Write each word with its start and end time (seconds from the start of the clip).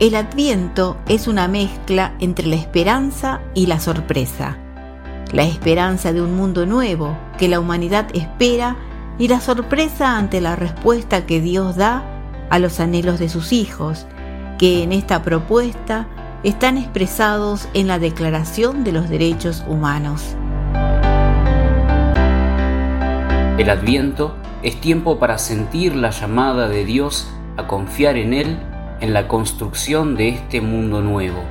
El 0.00 0.14
adviento 0.14 0.96
es 1.08 1.26
una 1.26 1.48
mezcla 1.48 2.14
entre 2.20 2.46
la 2.46 2.54
esperanza 2.54 3.40
y 3.52 3.66
la 3.66 3.80
sorpresa. 3.80 4.56
La 5.32 5.42
esperanza 5.42 6.12
de 6.12 6.22
un 6.22 6.36
mundo 6.36 6.66
nuevo 6.66 7.18
que 7.36 7.48
la 7.48 7.58
humanidad 7.58 8.06
espera 8.14 8.76
y 9.18 9.26
la 9.26 9.40
sorpresa 9.40 10.16
ante 10.16 10.40
la 10.40 10.54
respuesta 10.54 11.26
que 11.26 11.40
Dios 11.40 11.74
da 11.74 12.04
a 12.48 12.60
los 12.60 12.78
anhelos 12.78 13.18
de 13.18 13.28
sus 13.28 13.52
hijos, 13.52 14.06
que 14.56 14.84
en 14.84 14.92
esta 14.92 15.24
propuesta 15.24 16.06
están 16.44 16.78
expresados 16.78 17.68
en 17.74 17.88
la 17.88 17.98
Declaración 17.98 18.84
de 18.84 18.92
los 18.92 19.08
Derechos 19.08 19.64
Humanos. 19.66 20.36
El 23.58 23.68
adviento 23.68 24.36
es 24.62 24.80
tiempo 24.80 25.18
para 25.18 25.38
sentir 25.38 25.96
la 25.96 26.10
llamada 26.10 26.68
de 26.68 26.84
Dios 26.84 27.28
a 27.56 27.66
confiar 27.66 28.16
en 28.16 28.32
Él 28.32 28.67
en 29.00 29.12
la 29.12 29.28
construcción 29.28 30.16
de 30.16 30.28
este 30.28 30.60
mundo 30.60 31.00
nuevo. 31.00 31.42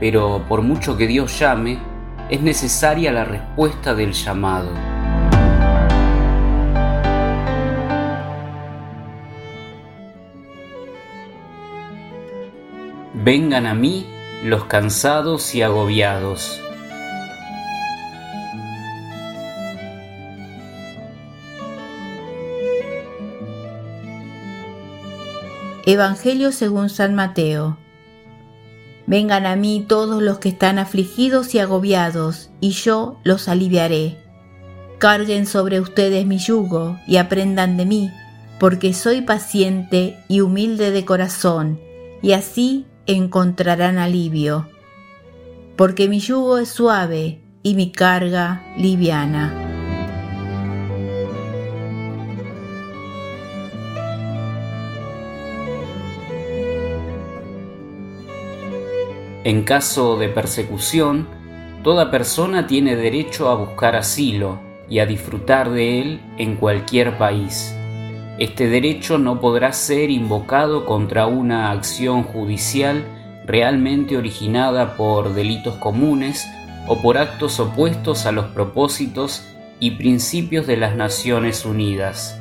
Pero 0.00 0.44
por 0.48 0.62
mucho 0.62 0.96
que 0.96 1.06
Dios 1.06 1.38
llame, 1.38 1.78
es 2.30 2.40
necesaria 2.40 3.12
la 3.12 3.24
respuesta 3.24 3.94
del 3.94 4.12
llamado. 4.12 4.70
Vengan 13.12 13.66
a 13.66 13.74
mí 13.74 14.06
los 14.42 14.64
cansados 14.64 15.54
y 15.54 15.62
agobiados. 15.62 16.63
Evangelio 25.86 26.50
según 26.50 26.88
San 26.88 27.14
Mateo. 27.14 27.76
Vengan 29.06 29.44
a 29.44 29.54
mí 29.54 29.84
todos 29.86 30.22
los 30.22 30.38
que 30.38 30.48
están 30.48 30.78
afligidos 30.78 31.54
y 31.54 31.58
agobiados, 31.58 32.50
y 32.60 32.70
yo 32.70 33.18
los 33.22 33.48
aliviaré. 33.48 34.16
Carguen 34.96 35.44
sobre 35.44 35.80
ustedes 35.80 36.24
mi 36.24 36.38
yugo 36.38 36.98
y 37.06 37.18
aprendan 37.18 37.76
de 37.76 37.84
mí, 37.84 38.10
porque 38.58 38.94
soy 38.94 39.20
paciente 39.20 40.18
y 40.26 40.40
humilde 40.40 40.90
de 40.90 41.04
corazón, 41.04 41.78
y 42.22 42.32
así 42.32 42.86
encontrarán 43.04 43.98
alivio. 43.98 44.66
Porque 45.76 46.08
mi 46.08 46.18
yugo 46.18 46.56
es 46.56 46.70
suave 46.70 47.42
y 47.62 47.74
mi 47.74 47.92
carga 47.92 48.64
liviana. 48.78 49.73
En 59.44 59.62
caso 59.62 60.16
de 60.16 60.30
persecución, 60.30 61.28
toda 61.82 62.10
persona 62.10 62.66
tiene 62.66 62.96
derecho 62.96 63.50
a 63.50 63.54
buscar 63.54 63.94
asilo 63.94 64.58
y 64.88 65.00
a 65.00 65.06
disfrutar 65.06 65.68
de 65.68 66.00
él 66.00 66.20
en 66.38 66.56
cualquier 66.56 67.18
país. 67.18 67.76
Este 68.38 68.68
derecho 68.68 69.18
no 69.18 69.40
podrá 69.40 69.74
ser 69.74 70.08
invocado 70.08 70.86
contra 70.86 71.26
una 71.26 71.72
acción 71.72 72.22
judicial 72.22 73.04
realmente 73.46 74.16
originada 74.16 74.96
por 74.96 75.34
delitos 75.34 75.74
comunes 75.76 76.48
o 76.88 77.02
por 77.02 77.18
actos 77.18 77.60
opuestos 77.60 78.24
a 78.24 78.32
los 78.32 78.46
propósitos 78.46 79.46
y 79.78 79.90
principios 79.92 80.66
de 80.66 80.78
las 80.78 80.96
Naciones 80.96 81.66
Unidas. 81.66 82.40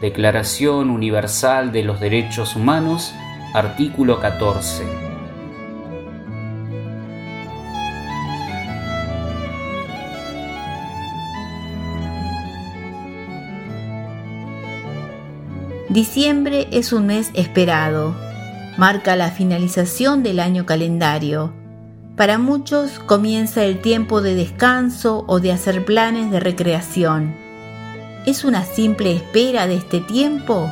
Declaración 0.00 0.90
Universal 0.90 1.72
de 1.72 1.82
los 1.82 1.98
Derechos 1.98 2.54
Humanos 2.54 3.12
Artículo 3.54 4.18
14. 4.18 4.82
Diciembre 15.90 16.66
es 16.70 16.94
un 16.94 17.04
mes 17.04 17.30
esperado. 17.34 18.14
Marca 18.78 19.16
la 19.16 19.30
finalización 19.30 20.22
del 20.22 20.40
año 20.40 20.64
calendario. 20.64 21.52
Para 22.16 22.38
muchos 22.38 23.00
comienza 23.00 23.64
el 23.64 23.82
tiempo 23.82 24.22
de 24.22 24.34
descanso 24.34 25.26
o 25.28 25.40
de 25.40 25.52
hacer 25.52 25.84
planes 25.84 26.30
de 26.30 26.40
recreación. 26.40 27.34
¿Es 28.24 28.44
una 28.44 28.64
simple 28.64 29.14
espera 29.14 29.66
de 29.66 29.74
este 29.76 30.00
tiempo? 30.00 30.70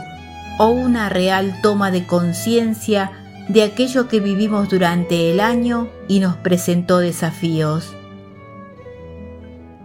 O 0.59 0.69
una 0.69 1.09
real 1.09 1.61
toma 1.63 1.91
de 1.91 2.07
conciencia 2.07 3.13
de 3.49 3.63
aquello 3.63 4.09
que 4.09 4.21
vivimos 4.21 4.69
durante 4.69 5.31
el 5.31 5.41
año 5.41 5.89
y 6.07 6.21
nos 6.21 6.37
presentó 6.37 6.99
desafíos. 6.99 7.95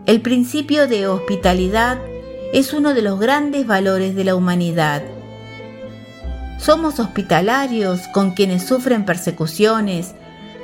El 0.06 0.22
principio 0.22 0.88
de 0.88 1.08
hospitalidad 1.08 2.00
es 2.54 2.74
uno 2.74 2.94
de 2.94 3.02
los 3.02 3.20
grandes 3.20 3.66
valores 3.66 4.16
de 4.16 4.24
la 4.24 4.36
humanidad. 4.36 5.02
Somos 6.60 7.00
hospitalarios 7.00 8.02
con 8.14 8.32
quienes 8.32 8.64
sufren 8.64 9.06
persecuciones, 9.06 10.14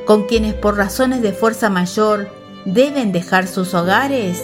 con 0.06 0.28
quienes 0.28 0.54
por 0.54 0.78
razones 0.78 1.22
de 1.22 1.32
fuerza 1.32 1.70
mayor 1.70 2.30
deben 2.66 3.12
dejar 3.12 3.48
sus 3.48 3.74
hogares 3.74 4.44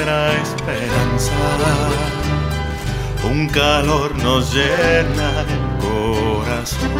esperanza. 0.00 1.32
Un 3.22 3.48
calor 3.48 4.14
nos 4.16 4.52
llena 4.52 5.30
el 5.42 5.54
corazón. 5.80 6.90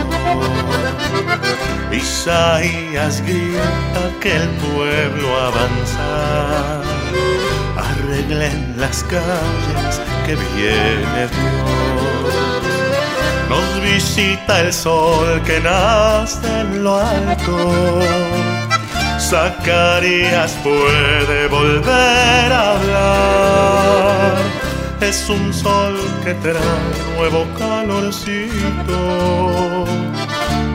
Isaías 1.93 3.21
grita 3.23 4.03
que 4.21 4.37
el 4.37 4.49
pueblo 4.49 5.29
avanza. 5.41 6.83
Arreglen 7.77 8.75
las 8.79 9.03
calles 9.05 10.01
que 10.27 10.37
viene 10.37 11.29
Dios. 11.29 12.35
Nos 13.49 13.83
visita 13.83 14.61
el 14.61 14.73
sol 14.73 15.43
que 15.43 15.61
nace 15.61 16.61
en 16.61 16.83
lo 16.83 16.99
alto 16.99 18.44
Zacarías 19.35 20.53
puede 20.63 21.49
volver 21.49 22.53
a 22.53 22.77
hablar. 22.77 24.37
Es 25.01 25.29
un 25.29 25.53
sol 25.53 25.99
que 26.23 26.35
trae 26.35 26.63
nuevo 27.17 27.45
calorcito 27.59 28.97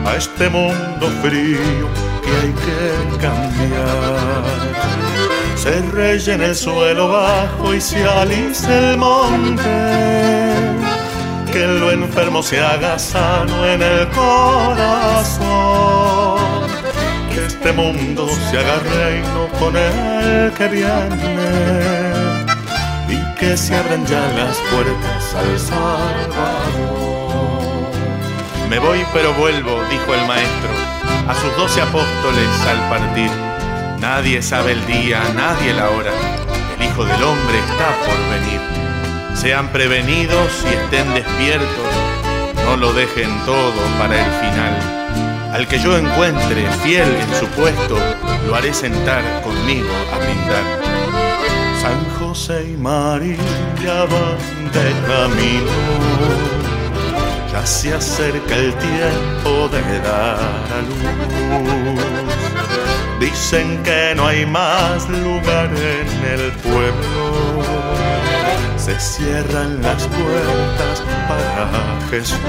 a 0.04 0.14
este 0.14 0.50
mundo 0.50 1.08
frío 1.22 1.88
que 2.22 2.30
hay 2.36 2.52
que 2.66 2.92
cambiar. 3.16 4.44
Se 5.56 5.80
rellena 5.92 6.44
el 6.44 6.54
suelo 6.54 7.08
bajo 7.08 7.72
y 7.74 7.80
se 7.80 8.04
alice 8.04 8.68
el 8.68 8.98
monte. 8.98 9.64
Que 11.50 11.66
lo 11.66 11.90
enfermo 11.90 12.42
se 12.42 12.60
haga 12.60 12.98
sano 12.98 13.64
en 13.64 13.80
el 13.80 14.06
corazón. 14.08 15.89
Este 17.62 17.72
mundo 17.74 18.26
se 18.50 18.58
haga 18.58 18.78
reino 18.78 19.46
con 19.58 19.76
el 19.76 20.50
que 20.52 20.66
viene. 20.68 22.46
Y 23.06 23.34
que 23.38 23.54
se 23.54 23.76
abran 23.76 24.06
ya 24.06 24.32
las 24.32 24.56
puertas 24.72 25.34
al 25.34 25.58
Salvador. 25.58 25.90
Me 28.70 28.78
voy 28.78 29.04
pero 29.12 29.34
vuelvo, 29.34 29.78
dijo 29.90 30.14
el 30.14 30.26
maestro, 30.26 30.70
a 31.28 31.34
sus 31.34 31.54
doce 31.58 31.82
apóstoles 31.82 32.48
al 32.66 32.88
partir. 32.88 33.30
Nadie 34.00 34.40
sabe 34.40 34.72
el 34.72 34.86
día, 34.86 35.20
nadie 35.34 35.74
la 35.74 35.90
hora. 35.90 36.12
El 36.78 36.86
Hijo 36.86 37.04
del 37.04 37.22
Hombre 37.22 37.58
está 37.58 37.94
por 38.06 38.16
venir. 38.40 38.62
Sean 39.36 39.68
prevenidos 39.68 40.64
y 40.64 40.68
estén 40.76 41.12
despiertos. 41.12 41.92
No 42.64 42.78
lo 42.78 42.94
dejen 42.94 43.28
todo 43.44 43.82
para 43.98 44.18
el 44.18 44.30
final. 44.40 45.00
Al 45.52 45.66
que 45.68 45.78
yo 45.80 45.96
encuentre 45.96 46.70
fiel 46.82 47.08
en 47.14 47.34
su 47.34 47.46
puesto, 47.48 47.98
lo 48.46 48.54
haré 48.54 48.72
sentar 48.72 49.22
conmigo 49.42 49.88
a 50.12 50.18
brindar. 50.18 50.80
San 51.82 52.04
José 52.18 52.70
y 52.72 52.76
María 52.76 54.04
van 54.10 54.70
de 54.72 54.92
camino 55.06 56.60
ya 57.52 57.66
se 57.66 57.92
acerca 57.92 58.56
el 58.56 58.72
tiempo 58.74 59.68
de 59.68 59.98
dar 60.00 60.38
a 60.72 60.80
luz. 60.86 62.00
Dicen 63.18 63.82
que 63.82 64.14
no 64.14 64.26
hay 64.26 64.46
más 64.46 65.08
lugar 65.08 65.70
en 65.74 66.40
el 66.40 66.52
pueblo. 66.52 68.09
Se 68.90 68.98
cierran 68.98 69.80
las 69.82 70.04
puertas 70.08 71.04
para 71.28 71.70
Jesús. 72.10 72.40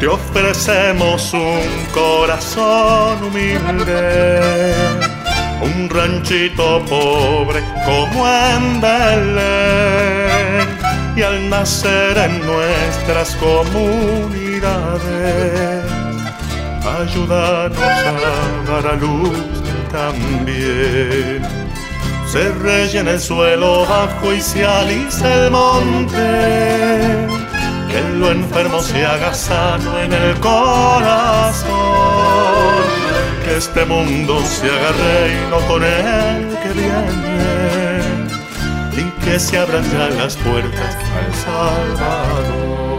Te 0.00 0.08
ofrecemos 0.08 1.32
un 1.32 1.86
corazón 1.94 3.22
humilde, 3.22 4.74
un 5.62 5.88
ranchito 5.88 6.84
pobre 6.86 7.62
como 7.84 8.26
en 8.28 8.80
Belén 8.80 10.68
y 11.14 11.22
al 11.22 11.48
nacer 11.48 12.18
en 12.18 12.44
nuestras 12.44 13.36
comunidades, 13.36 13.84
ayúdanos 16.98 17.78
a 17.78 18.12
dar 18.66 18.86
a 18.88 18.94
luz 18.96 19.30
también. 19.92 21.59
Se 22.30 22.48
rellena 22.52 23.10
el 23.10 23.20
suelo 23.20 23.84
bajo 23.86 24.32
y 24.32 24.40
se 24.40 24.64
alisa 24.64 25.34
el 25.34 25.50
monte, 25.50 27.26
que 27.90 28.00
lo 28.18 28.30
enfermo 28.30 28.80
se 28.80 29.04
haga 29.04 29.34
sano 29.34 29.98
en 29.98 30.12
el 30.12 30.38
corazón, 30.38 31.72
que 33.44 33.56
este 33.56 33.84
mundo 33.84 34.40
se 34.42 34.66
haga 34.66 34.92
reino 34.92 35.58
con 35.66 35.82
el 35.82 36.56
que 36.62 36.72
viene. 36.72 37.40
Y 38.96 39.10
que 39.24 39.40
se 39.40 39.58
abran 39.58 39.82
ya 39.90 40.08
las 40.10 40.36
puertas 40.36 40.96
al 41.16 41.34
Salvador. 41.34 42.89